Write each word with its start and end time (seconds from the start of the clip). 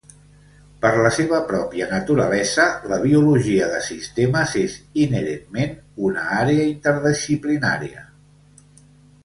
Per 0.85 0.91
la 1.07 1.09
seva 1.17 1.41
pròpia 1.51 1.89
naturalesa, 1.91 2.65
la 2.93 2.99
biologia 3.03 3.69
de 3.75 3.83
sistemes 3.89 4.57
és 4.63 4.79
inherentment 5.05 5.79
una 6.09 6.27
àrea 6.41 6.67
interdisciplinària. 6.73 8.07